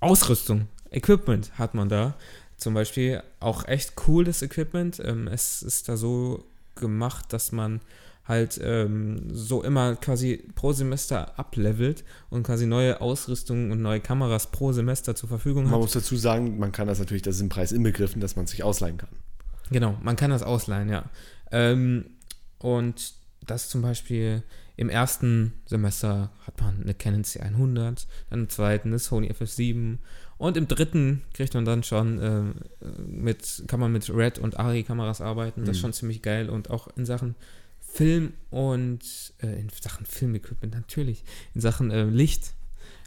[0.00, 2.14] Ausrüstung, Equipment hat man da.
[2.56, 5.00] Zum Beispiel auch echt cooles Equipment.
[5.04, 7.80] Ähm, es ist da so gemacht, dass man
[8.26, 14.50] halt ähm, so immer quasi pro Semester ablevelt und quasi neue Ausrüstung und neue Kameras
[14.50, 15.80] pro Semester zur Verfügung Man hat.
[15.80, 18.62] muss dazu sagen, man kann das natürlich, das ist im Preis inbegriffen, dass man sich
[18.62, 19.08] ausleihen kann.
[19.70, 21.04] Genau, man kann das ausleihen, ja.
[21.50, 22.06] Ähm,
[22.58, 23.14] und
[23.46, 24.42] das zum Beispiel
[24.76, 29.98] im ersten Semester hat man eine Canon C100, dann im zweiten eine Sony FF7
[30.40, 32.54] und im dritten kriegt man dann schon ähm,
[33.06, 35.60] mit, kann man mit Red und Ari Kameras arbeiten.
[35.64, 35.80] Das ist Mhm.
[35.82, 37.34] schon ziemlich geil und auch in Sachen
[37.80, 39.00] Film und
[39.42, 41.24] äh, in Sachen Filmequipment natürlich,
[41.54, 42.52] in Sachen äh, Licht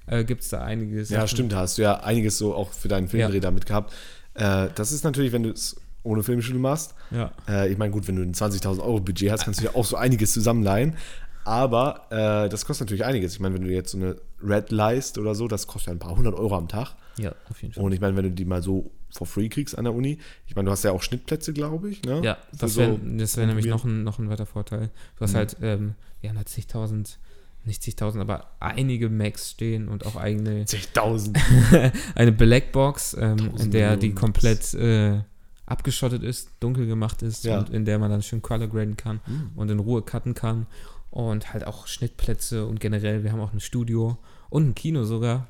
[0.08, 1.22] äh, gibt es da einige Sachen.
[1.22, 3.40] Ja, stimmt, da hast du ja einiges so auch für deinen Filmdreh Ja.
[3.42, 3.94] damit gehabt.
[4.36, 6.96] Äh, das ist natürlich, wenn du es ohne Filmschule machst.
[7.12, 7.32] Ja.
[7.48, 9.86] Äh, ich meine, gut, wenn du ein 20.000 Euro Budget hast, kannst du ja auch
[9.86, 10.98] so einiges zusammenleihen.
[11.46, 13.34] Aber äh, das kostet natürlich einiges.
[13.34, 16.00] Ich meine, wenn du jetzt so eine Red leist oder so, das kostet ja ein
[16.00, 16.96] paar hundert Euro am Tag.
[17.18, 17.84] ja, auf jeden Fall.
[17.84, 20.56] Und ich meine, wenn du die mal so for free kriegst an der Uni, ich
[20.56, 22.02] meine, du hast ja auch Schnittplätze, glaube ich.
[22.04, 22.22] Ne?
[22.24, 24.90] Ja, das so wäre das wär nämlich noch ein, noch ein weiter Vorteil.
[25.18, 25.38] Du hast Mhm.
[25.38, 27.18] halt ähm, ja, 90.000,
[27.66, 31.92] nicht zigtausend, aber einige Macs stehen und auch eigene, 60.000.
[32.16, 35.20] eine Blackbox, ähm, in der die komplett äh,
[35.66, 37.60] abgeschottet ist, dunkel gemacht ist Ja.
[37.60, 39.52] und in der man dann schön color graden kann Hm.
[39.56, 40.66] und in Ruhe cutten kann.
[41.14, 44.18] Und halt auch Schnittplätze und generell, wir haben auch ein Studio
[44.50, 45.48] und ein Kino sogar.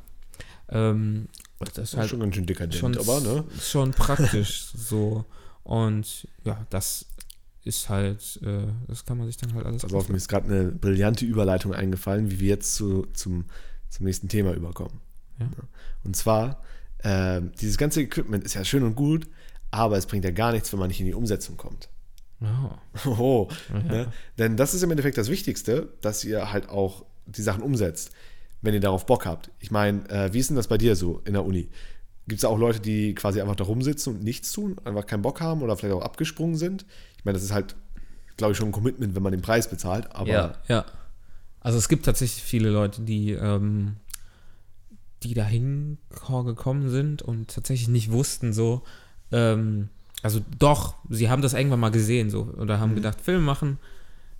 [0.67, 3.45] Ähm, das ist halt schon ganz schön dekadent, schon, aber ne?
[3.61, 5.23] schon praktisch so.
[5.63, 7.05] Und ja, das
[7.63, 10.53] ist halt, äh, das kann man sich dann halt alles Pass auf, mir ist gerade
[10.53, 13.45] eine brillante Überleitung eingefallen, wie wir jetzt zu, zum,
[13.87, 14.99] zum nächsten Thema überkommen.
[15.39, 15.47] Ja.
[16.03, 16.61] Und zwar,
[17.05, 19.29] ähm, dieses ganze Equipment ist ja schön und gut,
[19.71, 21.87] aber es bringt ja gar nichts, wenn man nicht in die Umsetzung kommt.
[22.43, 22.77] Ja.
[23.05, 23.79] Oh, Ja.
[23.79, 24.07] ne?
[24.37, 28.11] Denn das ist im Endeffekt das Wichtigste, dass ihr halt auch die Sachen umsetzt,
[28.61, 29.49] wenn ihr darauf Bock habt.
[29.59, 31.69] Ich meine, äh, wie ist denn das bei dir so in der Uni?
[32.27, 35.21] Gibt es da auch Leute, die quasi einfach da rumsitzen und nichts tun, einfach keinen
[35.21, 36.85] Bock haben oder vielleicht auch abgesprungen sind?
[37.17, 37.75] Ich meine, das ist halt,
[38.37, 40.85] glaube ich, schon ein Commitment, wenn man den Preis bezahlt, aber ja, ja.
[41.59, 43.95] Also es gibt tatsächlich viele Leute, die, ähm,
[45.23, 48.83] die dahin gekommen sind und tatsächlich nicht wussten, so,
[49.31, 49.89] ähm,
[50.23, 52.95] also doch, sie haben das irgendwann mal gesehen, so, oder haben Mhm.
[52.95, 53.77] gedacht, Film machen,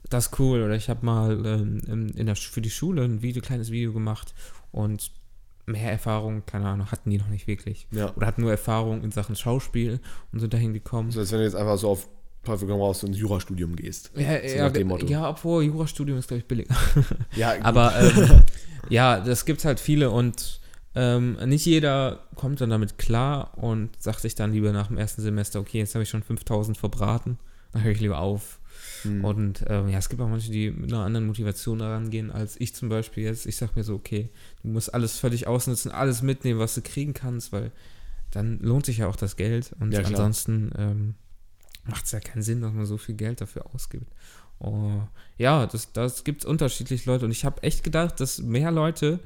[0.09, 0.61] das ist cool.
[0.63, 4.33] Oder ich habe mal ähm, in der, für die Schule ein Video, kleines Video gemacht
[4.71, 5.11] und
[5.65, 7.87] mehr Erfahrung, keine Ahnung, hatten die noch nicht wirklich.
[7.91, 8.13] ja.
[8.15, 9.99] Oder hatten nur Erfahrung in Sachen Schauspiel
[10.31, 11.09] und sind dahin gekommen.
[11.11, 12.07] So, als wenn du jetzt einfach so auf
[12.43, 14.11] Teufel komm raus ins Jurastudium gehst.
[14.17, 15.05] Ja, So ja, nach dem Motto.
[15.05, 16.75] ja, obwohl Jurastudium ist, glaube ich, billiger.
[17.37, 17.63] Ja, gut.
[17.65, 18.41] Aber ähm,
[18.89, 20.59] ja, das gibt halt viele und
[20.95, 25.21] ähm, nicht jeder kommt dann damit klar und sagt sich dann lieber nach dem ersten
[25.21, 27.37] Semester, okay, jetzt habe ich schon 5000 verbraten,
[27.71, 28.59] dann höre ich lieber auf.
[29.03, 29.23] Hm.
[29.23, 32.59] Und ähm, ja, es gibt auch manche, die mit einer anderen Motivation daran gehen, als
[32.59, 33.45] ich zum Beispiel jetzt.
[33.45, 34.29] Ich sage mir so, okay,
[34.61, 37.71] du musst alles völlig ausnutzen, alles mitnehmen, was du kriegen kannst, weil
[38.31, 39.71] dann lohnt sich ja auch das Geld.
[39.79, 41.15] Und Ja, ansonsten ähm,
[41.85, 44.11] macht es ja keinen Sinn, dass man so viel Geld dafür ausgibt.
[44.59, 45.01] Oh,
[45.37, 47.25] ja, das, das gibt es unterschiedlich Leute.
[47.25, 49.19] Und ich habe echt gedacht, dass mehr Leute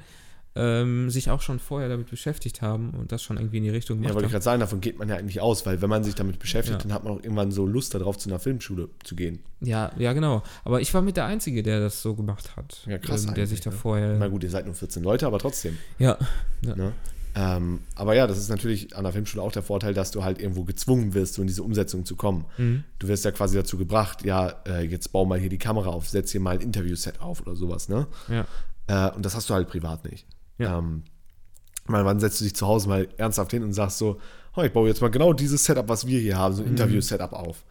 [0.58, 3.98] ähm, sich auch schon vorher damit beschäftigt haben und das schon irgendwie in die Richtung
[3.98, 4.32] Ja, gemacht wollte ich haben.
[4.32, 6.82] gerade sagen, davon geht man ja eigentlich aus, weil wenn man sich damit beschäftigt, Ja.
[6.82, 9.38] dann hat man auch irgendwann so Lust darauf, zu einer Filmschule zu gehen.
[9.60, 10.42] Ja, ja, genau.
[10.64, 12.82] Aber ich war mit der Einzige, der das so gemacht hat.
[12.86, 13.76] Ja, krass ähm, der sich da ne?
[13.76, 14.16] vorher.
[14.18, 15.78] Na gut, ihr seid nur 14 Leute, aber trotzdem.
[15.98, 16.18] Ja,
[16.62, 16.92] Ne?
[17.34, 20.40] Ähm, aber ja, das ist natürlich an der Filmschule auch der Vorteil, dass du halt
[20.40, 22.46] irgendwo gezwungen wirst, so in diese Umsetzung zu kommen.
[22.56, 22.82] Mhm.
[22.98, 26.08] Du wirst ja quasi dazu gebracht, ja, äh, jetzt bau mal hier die Kamera auf,
[26.08, 28.08] setz hier mal ein Interviewset auf oder sowas, ne?
[28.28, 28.44] ja.
[28.88, 30.26] Äh, und das hast du halt privat nicht.
[30.58, 30.78] Ja.
[30.78, 31.02] Ähm,
[31.86, 34.20] mal, wann setzt du dich zu Hause mal ernsthaft hin und sagst so,
[34.56, 36.72] oh, ich baue jetzt mal genau dieses Setup, was wir hier haben, so ein Mhm.
[36.72, 37.64] Interview-Setup auf.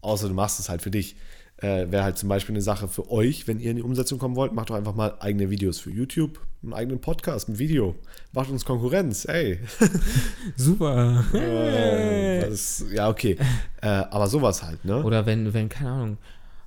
[0.00, 1.16] Außer du machst es halt für dich.
[1.58, 4.34] Äh, Wäre halt zum Beispiel eine Sache für euch, wenn ihr in die Umsetzung kommen
[4.34, 7.94] wollt, macht doch einfach mal eigene Videos für YouTube, einen eigenen Podcast, ein Video.
[8.32, 9.60] Macht uns Konkurrenz, ey.
[10.56, 11.22] Super.
[11.34, 13.36] Äh, das, ja, okay.
[13.82, 15.02] Äh, aber sowas halt, ne?
[15.04, 16.18] Oder wenn, wenn, keine Ahnung,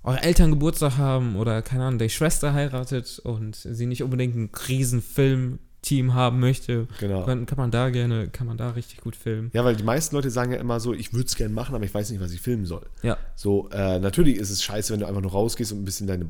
[0.04, 4.50] eure Eltern Geburtstag haben oder, keine Ahnung, die Schwester heiratet und sie nicht unbedingt ein
[4.68, 7.26] riesen Filmteam haben möchte, Genau.
[7.26, 9.50] dann kann man da gerne, kann man da richtig gut filmen.
[9.54, 11.86] Ja, weil die meisten Leute sagen ja immer so, ich würde es gerne machen, aber
[11.86, 12.86] ich weiß nicht, was ich filmen soll.
[13.02, 13.18] Ja.
[13.36, 16.28] So, äh, natürlich ist es scheiße, wenn du einfach nur rausgehst und ein bisschen deine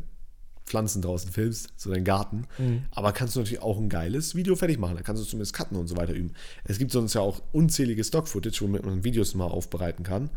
[0.65, 2.45] Pflanzen draußen filmst, so deinen Garten.
[2.57, 2.83] Mhm.
[2.91, 4.95] Aber kannst du natürlich auch ein geiles Video fertig machen.
[4.95, 6.31] Da kannst du zumindest cutten und so weiter üben.
[6.63, 10.29] Es gibt sonst ja auch unzählige Stock-Footage, womit man Videos mal aufbereiten kann.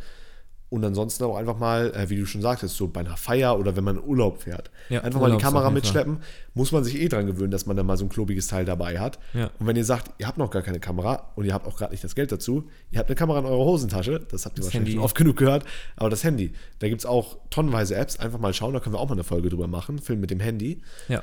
[0.68, 3.76] Und ansonsten auch einfach mal, äh, wie du schon sagtest, so bei einer Feier oder
[3.76, 4.70] wenn man in Urlaub fährt.
[4.88, 6.18] Ja, einfach mal die Kamera mitschleppen.
[6.54, 8.98] Muss man sich eh dran gewöhnen, dass man dann mal so ein klobiges Teil dabei
[8.98, 9.20] hat.
[9.32, 9.50] Ja.
[9.60, 11.92] Und wenn ihr sagt, ihr habt noch gar keine Kamera und ihr habt auch gerade
[11.92, 14.66] nicht das Geld dazu, ihr habt eine Kamera in eurer Hosentasche, das habt ihr Das
[14.66, 14.92] wahrscheinlich Handy.
[14.94, 18.52] schon oft genug gehört, aber das Handy, da gibt es auch tonnenweise Apps, einfach mal
[18.52, 20.82] schauen, da können wir auch mal eine Folge drüber machen, Film mit dem Handy.
[21.08, 21.22] Ja.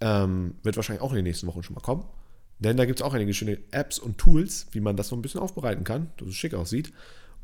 [0.00, 2.04] Ähm, wird wahrscheinlich auch in den nächsten Wochen schon mal kommen.
[2.58, 5.22] Denn da gibt es auch einige schöne Apps und Tools, wie man das so ein
[5.22, 6.92] bisschen aufbereiten kann, dass es schick aussieht.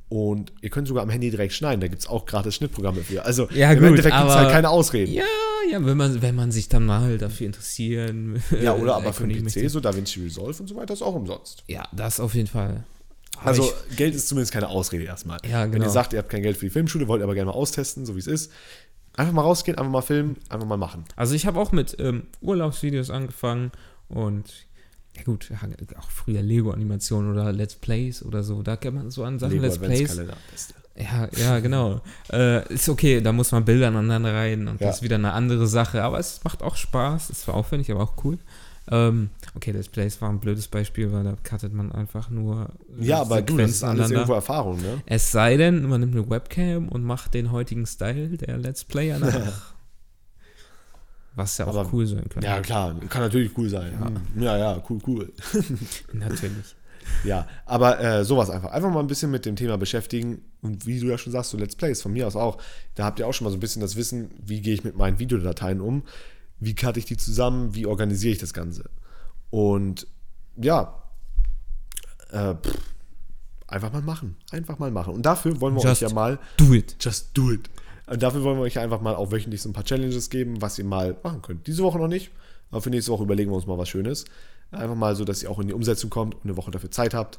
[0.09, 1.81] Und ihr könnt sogar am Handy direkt schneiden.
[1.81, 3.25] Da gibt es auch gratis Schnittprogramme für.
[3.25, 5.13] Also Ja, im gut, Endeffekt gibt es halt keine Ausreden.
[5.13, 5.25] Ja,
[5.71, 8.41] ja, wenn man, wenn man sich dann mal dafür interessieren.
[8.63, 11.65] Ja, oder aber für den PC, so DaVinci Resolve und so weiter, ist auch umsonst.
[11.67, 12.85] Ja, das auf jeden Fall.
[13.39, 15.39] Aber Also ich, Geld ist zumindest keine Ausrede erstmal.
[15.45, 15.85] Ja, Wenn genau.
[15.87, 18.15] ihr sagt, ihr habt kein Geld für die Filmschule, wollt aber gerne mal austesten, so
[18.15, 18.53] wie es ist,
[19.17, 21.05] einfach mal rausgehen, einfach mal filmen, einfach mal machen.
[21.17, 23.73] also ich habe auch mit ähm, Urlaubsvideos angefangen
[24.09, 24.45] und
[25.17, 25.51] ja gut,
[25.99, 28.63] auch früher Lego-Animationen oder Let's Plays oder so.
[28.63, 30.21] Da kann man so an Sachen Lego Let's Plays.
[30.99, 32.01] Ja, ja, genau.
[32.33, 34.87] äh, ist okay, da muss man Bilder aneinander rein und Ja.
[34.89, 36.03] das ist wieder eine andere Sache.
[36.03, 37.29] Aber es macht auch Spaß.
[37.31, 38.39] Es war aufwendig, aber auch cool.
[38.89, 42.69] Ähm, okay, Let's Plays war ein blödes Beispiel, weil da cuttet man einfach nur.
[43.01, 45.03] äh, Ja, aber du, das ist alles irgendwo Erfahrung, ne?
[45.07, 49.19] Es sei denn, man nimmt eine Webcam und macht den heutigen Style der Let's Player
[49.19, 49.75] nach.
[51.37, 52.47] Was ja auch Aber- cool sein könnte.
[52.49, 53.93] Ja, klar, kann natürlich cool sein.
[54.35, 55.33] Hm, Ja, ja, cool, cool.
[56.13, 56.75] Natürlich.
[57.25, 58.73] Ja, aber äh, sowas einfach.
[58.73, 60.43] Einfach mal ein bisschen mit dem Thema beschäftigen.
[60.61, 62.59] Und wie du ja schon sagst, so Let's Plays von mir aus auch.
[62.97, 64.97] Da habt ihr auch schon mal so ein bisschen das Wissen, wie gehe ich mit
[64.97, 66.03] meinen Videodateien um,
[66.59, 68.91] wie cutte ich die zusammen, wie organisiere ich das Ganze.
[69.51, 70.09] Und
[70.57, 71.01] ja,
[72.33, 72.77] äh, pff,
[73.69, 74.37] einfach mal machen.
[74.51, 75.15] Einfach mal machen.
[75.15, 76.97] Und dafür wollen wir Just euch ja mal Do it.
[76.99, 77.71] Just do it.
[78.07, 80.79] Und dafür wollen wir euch einfach mal auch wöchentlich so ein paar Challenges geben, was
[80.79, 81.67] ihr mal machen könnt.
[81.67, 82.31] Diese Woche noch nicht,
[82.71, 84.25] aber für nächste Woche überlegen wir uns mal was Schönes.
[84.71, 87.15] Einfach mal so, dass ihr auch in die Umsetzung kommt und eine Woche dafür Zeit
[87.15, 87.39] habt.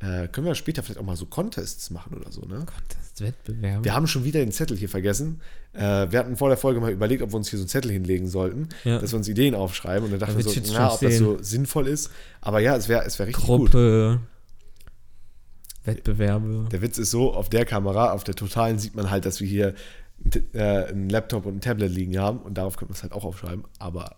[0.00, 2.64] Äh, können wir später vielleicht auch mal so Contests machen oder so, ne?
[2.66, 3.84] Contest-Wettbewerb.
[3.84, 5.40] Wir haben schon wieder den Zettel hier vergessen.
[5.72, 5.80] Äh,
[6.12, 8.28] wir hatten vor der Folge mal überlegt, ob wir uns hier so einen Zettel hinlegen
[8.28, 9.00] sollten, Ja.
[9.00, 10.04] dass wir uns Ideen aufschreiben.
[10.04, 12.10] Und dann dachten wir so, na, ob das so sinnvoll ist.
[12.40, 13.72] Aber ja, es wäre es wär richtig gut.
[13.72, 14.20] Gruppe.
[15.88, 16.68] Wettbewerbe.
[16.70, 19.48] Der Witz ist so, auf der Kamera, auf der totalen sieht man halt, dass wir
[19.48, 19.74] hier
[20.52, 23.24] äh, einen Laptop und ein Tablet liegen haben und darauf können wir es halt auch
[23.24, 23.64] aufschreiben.
[23.78, 24.16] Aber,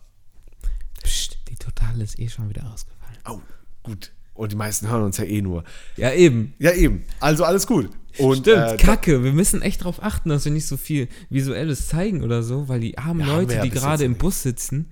[1.03, 3.19] Psst, die Totale ist eh schon wieder ausgefallen.
[3.25, 3.41] au,
[3.83, 4.13] gut.
[4.35, 5.65] Und die meisten hören uns ja eh nur.
[5.97, 6.55] Ja, eben.
[6.59, 7.05] Ja, eben.
[7.21, 7.91] Also alles gut.
[8.19, 9.23] Und, Stimmt, äh, kacke.
[9.23, 12.81] Wir müssen echt darauf achten, dass wir nicht so viel Visuelles zeigen oder so, weil
[12.81, 14.17] die armen Ja, Leute, ja die gerade im.
[14.17, 14.91] Bus sitzen,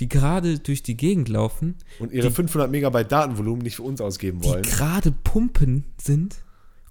[0.00, 4.40] die gerade durch die Gegend laufen, und ihre 500 Megabyte Datenvolumen nicht für uns ausgeben
[4.40, 4.62] die wollen.
[4.62, 6.36] gerade pumpen sind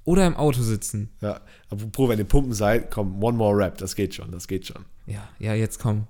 [0.03, 1.09] oder im Auto sitzen.
[1.21, 4.65] Ja, apropos, wenn ihr Pumpen seid, komm, one more rap, das geht schon, das geht
[4.65, 4.85] schon.
[5.05, 6.07] Ja, ja, jetzt komm.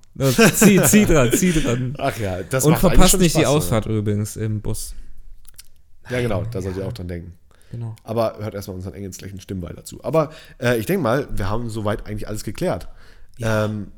[0.53, 1.95] Zieh, zieh dran, zieh dran.
[1.97, 4.93] Ach ja, das Und macht verpasst schon nicht die Spaß, Ausfahrt übrigens im Bus.
[6.05, 6.17] Oder?
[6.17, 7.33] Ja, genau, da solltet ihr auch dran denken.
[7.71, 7.95] Genau.
[8.03, 10.03] Aber hört erstmal unseren engelsgleichen Stimmball dazu.
[10.03, 12.87] Aber äh, ich denke mal, wir haben soweit eigentlich alles geklärt.
[13.41, 13.91] Ähm,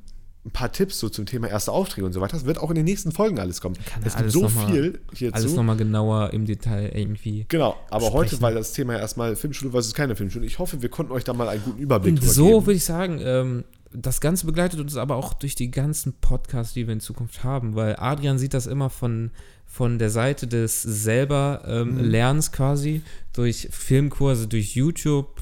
[0.46, 2.38] ein paar Tipps so zum Thema erste Aufträge und so weiter.
[2.38, 3.76] Das wird auch in den nächsten Folgen alles kommen.
[3.86, 5.36] Kann es gibt so noch mal- viel hierzu.
[5.36, 7.46] Alles nochmal genauer im Detail irgendwie.
[7.50, 8.42] Genau, aber heute, sprechen.
[8.44, 11.50] weil das Thema erstmal Filmschule versus keine Filmschule, ich hoffe, wir konnten euch da mal
[11.50, 12.66] einen guten Überblick Und so geben.
[12.68, 16.88] würde ich sagen, ähm, das Ganze begleitet uns aber auch durch die ganzen Podcasts, die
[16.88, 19.32] wir in Zukunft haben, weil Adrian sieht das immer von,
[19.66, 22.04] von der Seite des selber ähm, Mhm.
[22.12, 23.02] Lernens quasi,
[23.34, 25.42] durch Filmkurse, durch YouTube.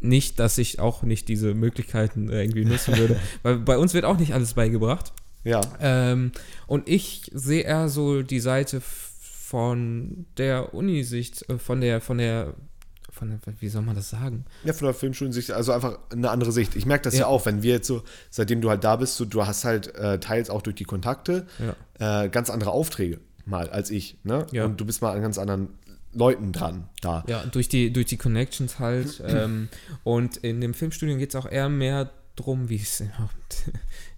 [0.00, 4.04] Nicht, dass ich auch nicht diese Möglichkeiten äh, irgendwie nutzen würde, weil bei uns wird
[4.04, 5.12] auch nicht alles beigebracht.
[5.44, 6.32] Ja, Ähm,
[6.66, 12.54] und ich sehe eher so die Seite von der Uni-Sicht, äh, von der, von der,
[13.12, 14.44] von der, wie soll man das sagen?
[14.64, 16.74] ja, von der Filmschulensicht, also einfach eine andere Sicht.
[16.74, 17.20] Ich merke das ja.
[17.20, 17.26] Ja.
[17.28, 20.18] auch, wenn wir jetzt so, seitdem du halt da bist, so, du hast halt äh,
[20.18, 21.46] teils auch durch die Kontakte
[22.00, 24.18] äh, ganz andere Aufträge mal als ich.
[24.24, 24.46] Ne?
[24.50, 24.64] Ja.
[24.64, 25.68] Und du bist mal an ganz anderen
[26.16, 27.24] Leuten dran da.
[27.28, 29.22] Ja, durch die, durch die Connections halt.
[29.26, 29.68] ähm,
[30.02, 33.02] und in dem Filmstudium geht es auch eher mehr drum, wie es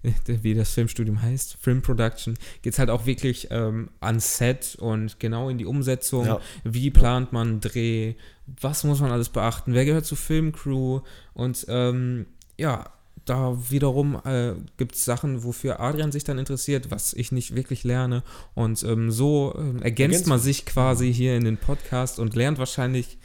[0.26, 5.20] wie das Filmstudium heißt, Film Production, geht es halt auch wirklich ähm, an Set und
[5.20, 6.26] genau in die Umsetzung.
[6.26, 6.40] Ja.
[6.64, 8.14] Wie plant man einen Dreh?
[8.60, 9.74] Was muss man alles beachten?
[9.74, 11.00] Wer gehört zur Filmcrew?
[11.34, 12.90] Und ähm, ja,
[13.28, 17.84] da wiederum äh, gibt es Sachen, wofür Adrian sich dann interessiert, was ich nicht wirklich
[17.84, 18.22] lerne.
[18.54, 22.58] Und ähm, so ähm, ergänzt Ergänzt man sich quasi hier in den Podcast und lernt
[22.58, 23.18] wahrscheinlich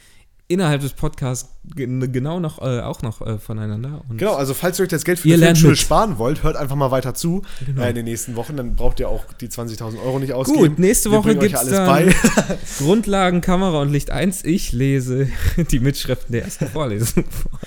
[0.46, 4.02] innerhalb des Podcasts gen- genau noch äh, auch noch äh, voneinander.
[4.10, 5.78] Und Genau, also falls ihr euch das Geld für die Filmschule mit.
[5.78, 7.80] sparen wollt, hört einfach mal weiter zu Genau.
[7.80, 8.54] äh, in den nächsten Wochen.
[8.58, 10.58] Dann braucht ihr auch die 20.000 Euro nicht ausgeben.
[10.58, 12.14] Gut, nächste Woche gibt es alles dann bei.
[12.78, 14.44] Grundlagen, Kamera und Licht 1.
[14.44, 15.28] Ich lese
[15.70, 17.58] die Mitschriften der ersten Vorlesung vor.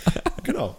[0.43, 0.75] Genau.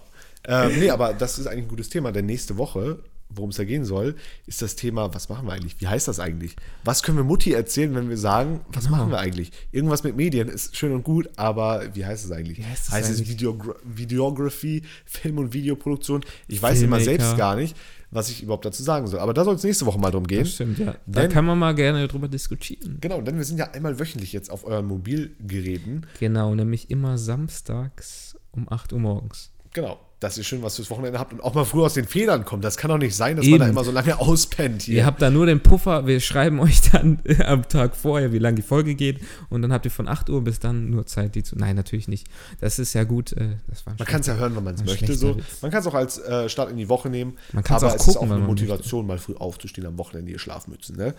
[0.49, 2.99] Ähm, nee, aber das ist eigentlich ein gutes Thema, denn nächste Woche
[3.31, 5.79] worum es da gehen soll, ist das Thema, was machen wir eigentlich?
[5.81, 6.57] Wie heißt das eigentlich?
[6.85, 8.97] Was können wir Mutti erzählen, wenn wir sagen, was Genau.
[8.97, 9.53] machen wir eigentlich?
[9.71, 12.59] Irgendwas mit Medien ist schön und gut, aber wie heißt es eigentlich?
[12.59, 13.29] Wie heißt heißt es eigentlich?
[13.29, 16.25] Videogra Videography, Film- und Videoproduktion?
[16.47, 17.77] Ich weiß immer selbst gar nicht,
[18.11, 19.21] was ich überhaupt dazu sagen soll.
[19.21, 20.41] Aber da soll es nächste Woche mal drum gehen.
[20.45, 20.95] Das stimmt, ja.
[21.07, 22.97] Da Denn- kann man mal gerne drüber diskutieren.
[23.03, 26.07] Genau, denn wir sind ja einmal wöchentlich jetzt auf euren Mobilgeräten.
[26.19, 29.51] Genau, nämlich immer samstags um 8 Uhr morgens.
[29.75, 32.45] Genau, dass ihr schön was fürs Wochenende habt und auch mal früh aus den Federn
[32.45, 32.65] kommt.
[32.65, 33.61] Das kann doch nicht sein, dass man Eben.
[33.61, 34.97] da immer so lange auspennt hier.
[34.97, 38.57] Ihr habt da nur den Puffer, wir schreiben euch dann am Tag vorher, wie lange
[38.57, 41.45] die Folge geht und dann habt ihr von 8 Uhr bis dann nur Zeit, die
[41.45, 41.57] zu...
[41.57, 42.27] Nein, natürlich nicht.
[42.61, 43.33] Das ist ja gut.
[43.33, 45.15] Äh, das war ein Man kann es ja hören, wenn man es möchte.
[45.15, 45.37] So.
[45.63, 47.37] Man kann es auch als äh, Start in die Woche nehmen.
[47.53, 49.99] Man kann's aber auch es gucken, ist auch eine man Motivation, mal früh aufzustehen am
[49.99, 50.97] Wochenende, ihr Schlafmützen.
[50.97, 51.15] Ne?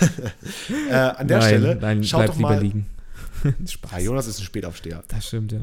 [0.90, 2.62] äh, an der nein, Stelle, nein, schaut doch lieber mal.
[2.62, 2.86] liegen.
[3.44, 4.02] Ja, Spaß.
[4.02, 5.04] Jonas ist ein Spätaufsteher.
[5.08, 5.60] Das stimmt, ja.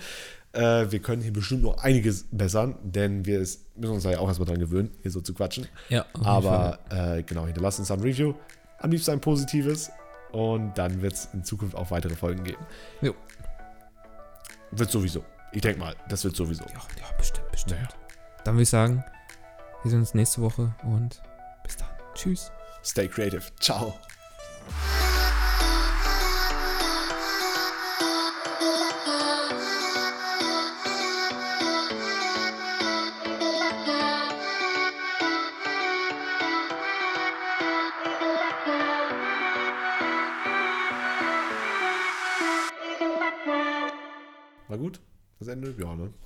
[0.53, 4.29] Äh, wir können hier bestimmt noch einiges bessern, denn wir müssen uns da ja auch
[4.29, 5.67] erstmal dran gewöhnen, hier so zu quatschen.
[5.89, 6.05] Ja.
[6.23, 8.35] Aber äh, genau, hinterlasst uns ein Review.
[8.81, 9.91] Am liebsten ein positives.
[10.31, 12.65] Und dann wird es in Zukunft auch weitere Folgen geben.
[13.01, 13.15] Jo.
[14.71, 15.25] Wird sowieso.
[15.53, 16.65] Ich denke mal, das wird sowieso.
[16.65, 17.81] Ja, ja, bestimmt, bestimmt.
[17.81, 17.89] Naja.
[18.45, 19.05] Dann würde ich sagen,
[19.83, 21.23] wir sehen uns nächste Woche und
[21.63, 21.89] bis dann.
[22.15, 22.51] Tschüss.
[22.85, 23.43] Stay creative.
[23.61, 23.99] Ciao.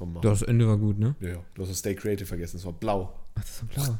[0.02, 0.20] Komm mal.
[0.20, 1.14] Das Ende war gut, ne?
[1.20, 1.36] Ja, ja.
[1.54, 2.56] Du hast das Stay Creative vergessen.
[2.56, 3.14] Es war blau.
[3.36, 3.98] Ach, das ist so blau.